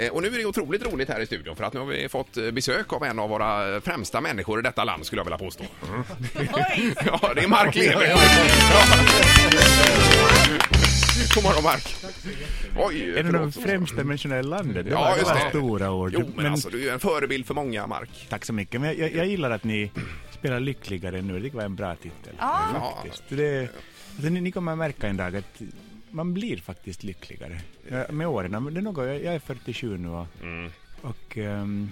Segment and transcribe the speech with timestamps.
[0.00, 2.08] Eh, Och nu är det otroligt roligt här i studion för att nu har vi
[2.08, 5.38] fått eh, besök av en av våra främsta människor i detta land skulle jag vilja
[5.38, 5.64] påstå.
[6.34, 6.94] Oj!
[7.06, 8.06] Ja, det är Mark Levi.
[8.08, 8.18] Ja.
[11.34, 11.94] God morgon Mark.
[12.76, 14.84] Oj, En av de främsta människorna i landet.
[14.84, 15.48] Det Ja, var, det just var det.
[15.50, 16.10] stora ord.
[16.14, 18.26] Jo, men, alltså du är en förebild för många, Mark.
[18.28, 18.80] Tack så mycket.
[18.80, 19.90] Men jag, jag, gillar att ni
[20.30, 21.40] spelar lyckligare nu.
[21.40, 22.34] Det var en bra titel.
[22.38, 22.92] Ja.
[23.02, 23.22] Faktiskt.
[23.28, 23.68] Det,
[24.16, 25.60] alltså, ni, ni kommer att märka en dag att
[26.10, 28.50] man blir faktiskt lyckligare Ja, med åren.
[28.64, 30.70] Men Det är något, jag är 47 nu och, Mm.
[31.02, 31.90] och ehm,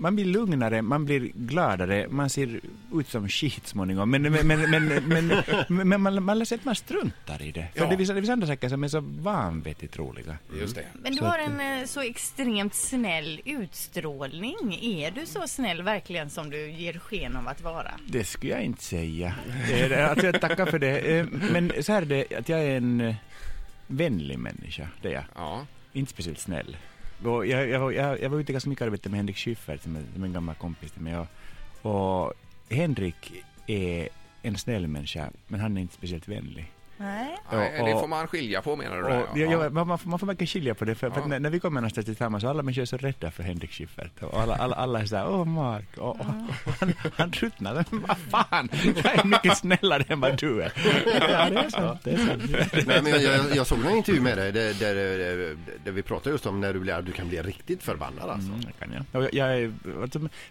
[0.00, 2.60] man blir lugnare, man blir gladare, man ser
[2.94, 4.10] ut som skit småningom.
[4.10, 7.68] Men, men, men, men, men, man, man lär sig att man struntar i det.
[7.74, 7.90] För Ja.
[7.90, 10.38] det, finns, det finns andra saker som är så vanvettigt roliga.
[10.60, 10.84] Just det.
[11.02, 14.56] Men du Så har att- en eh, så extremt snäll utstrålning.
[14.82, 17.90] Är du så snäll verkligen som du ger sken av att vara?
[18.06, 19.34] Det skulle jag inte säga.
[19.72, 20.98] Är, alltså jag tackar för det.
[20.98, 23.14] Eh, Men så här är det, att jag är en eh,
[23.88, 25.24] vänlig människa, det är jag.
[25.34, 25.66] Ja.
[25.92, 26.76] Inte speciellt snäll.
[27.24, 29.96] Och jag, jag, var- jag, jag var ute ganska mycket arbete med Henrik Schyffert, som
[29.96, 31.16] är, som är en gammal kompis till mig.
[31.18, 31.26] Och,
[31.82, 32.32] och
[32.70, 33.32] Henrik
[33.66, 34.08] är
[34.42, 36.72] en snäll människa, men han är inte speciellt vänlig.
[37.00, 37.36] Nej.
[37.52, 39.02] Nej, Och- det och- får man skilja på menar du?
[39.02, 39.62] Och där, jag, ja.
[39.64, 41.26] jag, man, man får- man får verkligen skilja på det, för, för Ja.
[41.26, 44.22] när, när vi kommer någonstans tillsammans så alla människor är så rädda för Henrik Schyffert.
[44.22, 46.26] Och alla, alla, alla är sådär, åh Mark, och, och,
[46.66, 47.84] och han, han tröttnar.
[47.90, 48.68] Men vad fan,
[49.04, 50.72] jag är mycket snällare än vad du är.
[51.30, 52.00] Ja, det är sant.
[52.04, 52.86] Det är sant.
[52.86, 56.46] Nej, men jag, jag såg en intervju med dig där, där, där vi pratade just
[56.46, 58.48] om när du, blir, du kan bli riktigt förbannad alltså.
[58.48, 59.22] Mm, det kan jag.
[59.22, 59.72] Och jag, jag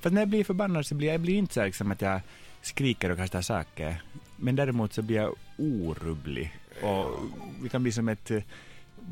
[0.00, 2.02] för när jag blir förbannad så blir jag, jag blir inte så här liksom att
[2.02, 2.20] jag
[2.62, 4.02] skriker och kastar saker.
[4.36, 6.54] Men däremot så blir jag orubblig.
[6.82, 7.18] Och
[7.62, 8.42] vi kan bli som ett eh,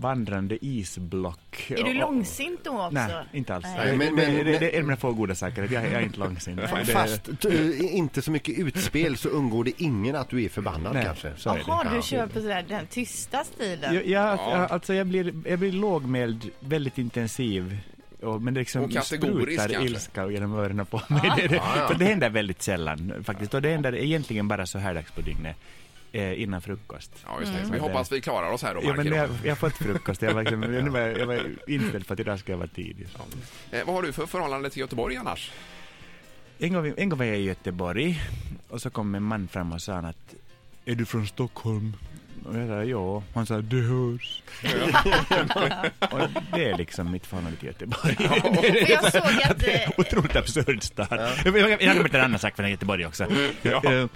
[0.01, 1.71] vandrande isblock.
[1.71, 2.91] Är du långsint då också?
[2.91, 3.65] Nej, inte alls.
[3.77, 3.91] Nej.
[3.91, 5.93] Det, Men- men- det, det, det är en av mina få goda saker, jag, jag
[5.93, 6.61] är inte långsint.
[6.93, 11.05] Fast t- inte så mycket utspel så undgår det ingen att du är förbannad Nej,
[11.05, 11.33] kanske.
[11.37, 11.63] så är det.
[11.67, 11.97] Jaha, Ja.
[11.97, 13.95] du kör på sådär, den tysta stilen?
[13.95, 17.79] Jag, jag, jag, alltså jag, blir, jag blir lågmäld, väldigt intensiv.
[18.23, 19.95] Och, men det liksom Och kategorisk sprutar kanske.
[19.95, 21.33] ilska genom öronen på mig.
[21.37, 21.89] Det, det, Ja, ja.
[21.89, 23.55] För det händer väldigt sällan faktiskt.
[23.55, 25.57] Och det händer egentligen bara så här dags på dygnet.
[26.13, 27.11] Eh, innan frukost.
[27.27, 27.59] Ja, just det.
[27.59, 27.71] Mm.
[27.73, 30.23] Vi hoppas vi klarar oss här då, Ja, men jag, jag har fått frukost.
[30.23, 33.07] Jag var, liksom, jag, var, jag var inställd på att idag ska jag vara tidig.
[33.71, 35.53] Eh, vad har du för förhållande till Göteborg annars?
[36.59, 38.21] En gång, en gång var jag i Göteborg
[38.69, 40.35] och så kom en man fram och sa att
[40.85, 41.97] Är du från Stockholm?
[42.47, 43.23] Och jag sa ja.
[43.35, 44.43] Han sa det hörs.
[46.11, 46.19] och
[46.55, 48.17] det är liksom mitt förhållande till Göteborg.
[48.17, 49.59] För jag såg att...
[49.61, 51.31] det är en otroligt absurd stad.
[51.45, 53.27] Jag, jag, jag har berätta en annan sak från Göteborg också.
[53.63, 53.83] Ja.
[53.85, 54.07] Eh,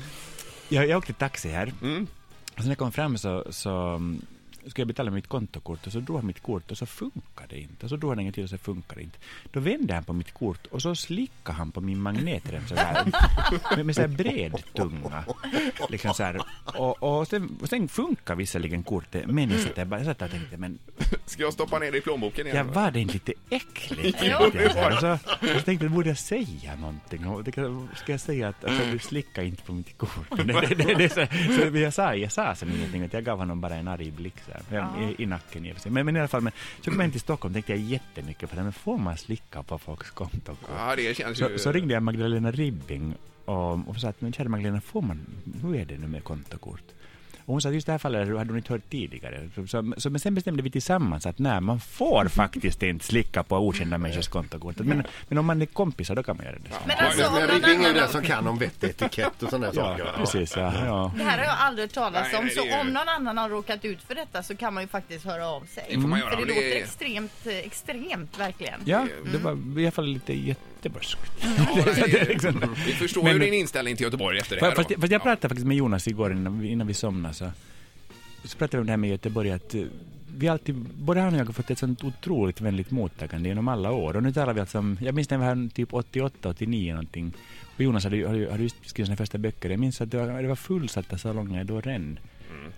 [0.68, 1.72] Jag, jag åkte taxi här.
[1.82, 2.06] Mm.
[2.54, 4.00] Och sen när jag kom fram så, så
[4.70, 7.60] skulle jag betala mitt kontokort och så drog han mitt kort och så funkade det
[7.60, 7.86] inte.
[7.86, 9.18] Och så drog han en till och så funkade det inte.
[9.52, 13.04] Då vände han på mitt kort och så slickade han på min magnetrem så där.
[13.76, 15.24] med, med så här bred tunga.
[15.88, 16.40] Liksom så här.
[16.64, 20.18] Och, och, sen, och sen funkar visserligen kortet men jag satt där bara jag satt
[20.18, 20.78] där och tänkte men
[21.26, 22.66] Ska jag stoppa ner det i plånboken igen?
[22.66, 24.22] Ja, var det inte lite äckligt?
[24.22, 24.92] Jag så här.
[24.92, 25.18] Och så,
[25.54, 27.44] så tänkte jag, borde jag säga någonting?
[27.44, 27.52] Det
[27.96, 30.10] Ska jag säga att alltså, du slickar inte på mitt kort?
[30.36, 31.26] Det, det, det, det, så,
[31.56, 34.52] så jag sa, jag sa sen ingenting, jag gav honom bara en arg blick så
[34.70, 35.92] här, i, i nacken i och för sig.
[35.92, 38.50] Men, men i alla fall, men, så kom jag in till Stockholm tänkte jag jättemycket
[38.50, 40.70] på det, men får man slicka på folks kontokort?
[40.76, 41.58] Ja, det känns Så, ju...
[41.58, 45.26] så ringde jag Magdalena Ribbing och, och sa att men kära Magdalena, får man,
[45.62, 46.82] hur är det nu med kontokort?
[47.46, 49.48] Och hon sa att just det här fallet hade hon inte hört tidigare.
[49.54, 53.42] Så, så, så, men sen bestämde vi tillsammans att nej, man får faktiskt inte slicka
[53.42, 54.78] på okända människors kontokort.
[54.78, 56.70] Men, men om man är kompisar då kan man göra det.
[56.86, 59.42] Men Ja, alltså, det- om Men någon ju annan- den som kan om vett, etikett
[59.42, 60.06] och sådana Ja, saker.
[60.16, 60.56] precis.
[60.56, 61.12] Ja, ja.
[61.16, 64.14] Det här har jag aldrig Nej, om, så om någon annan har råkat ut för
[64.14, 65.84] detta så kan man ju faktiskt höra av sig.
[65.88, 68.80] Det får man göra, För det låter extremt, eh, extremt verkligen.
[68.84, 70.54] ja, det var i alla fall lite
[70.86, 71.20] göteborgskt.
[71.76, 74.56] Ja, det Det är är- liksom- Vi förstår Men- ju din inställning till Göteborg efter
[74.56, 75.18] det här Fast, fast jag Ja.
[75.22, 77.34] pratade faktiskt med Jonas igår innan vi, innan vi somnade.
[77.34, 77.50] Så,
[78.44, 79.50] så pratade vi om det här med Göteborg.
[79.50, 79.82] Att eh,
[80.38, 83.92] vi alltid, både han och jag har fått ett sånt otroligt vänligt mottagande genom alla
[83.92, 84.16] år.
[84.16, 86.92] Och nu talar vi alltså om, jag minns när vi var här typ 88, 89
[86.92, 87.32] någonting.
[87.76, 89.70] Och Jonas hade, ju- hade, hade just skrivit sina första böcker.
[89.70, 92.18] Jag minns att det var, det var fullsatta salonger då redan.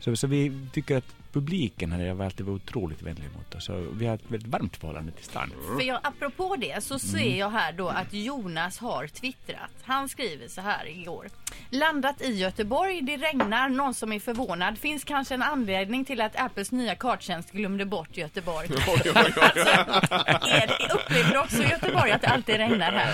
[0.01, 3.69] Så, så vi tycker att publiken hade alltid varit otroligt vänlig mot oss.
[3.69, 5.53] Och vi har ett väldigt varmt förhållande till stan.
[5.79, 9.71] För jag, apropå det så ser jag här då att Jonas har twittrat.
[9.83, 11.27] Han skriver så här igår.
[11.71, 14.79] Landat i Göteborg, det regnar, någon som är förvånad.
[14.79, 18.69] Finns kanske en anledning till att Apples nya karttjänst glömde bort Göteborg.
[18.71, 20.21] Oj, oj, oj, oj.
[20.51, 23.13] Är, upplever också i Göteborg att det alltid regnar här?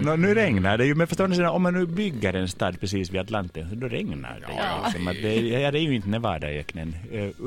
[0.00, 3.10] Nå, nu regnar det ju, men förstår ni, om man nu bygger en stad precis
[3.10, 4.54] vid Atlanten, så då regnar det.
[4.56, 6.94] Ja, liksom, det, det är ju inte Nevadaöknen,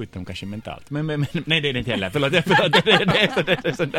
[0.01, 0.89] utom kanske mentalt.
[0.89, 2.09] Men, men, men nej, det är det inte heller.
[2.09, 3.95] Förlåt, förlåt det, det, det, det, det, sånt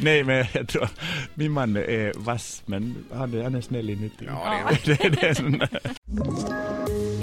[0.00, 0.88] nej, men jag tror,
[1.34, 4.24] min man är vass, men han är, han är snäll inuti.
[4.26, 5.80] Ja, det är det, är.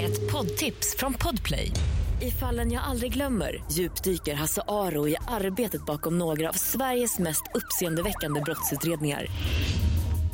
[0.06, 1.72] Ett poddtips från Podplay.
[2.20, 7.42] I fallen jag aldrig glömmer djupdyker Hasse Aro i arbetet bakom några av Sveriges mest
[7.54, 9.26] uppseendeväckande brottsutredningar.